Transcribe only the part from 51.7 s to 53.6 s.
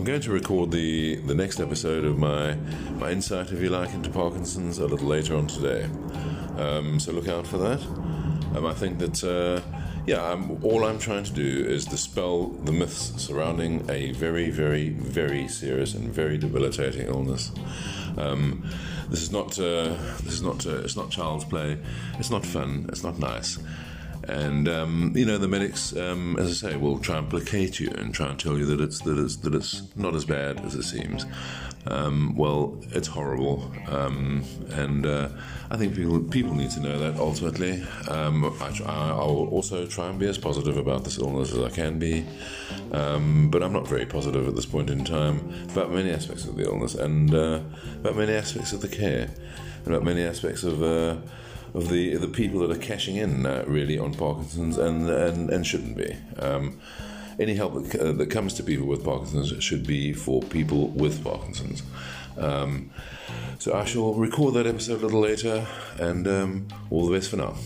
of the the people that are cashing in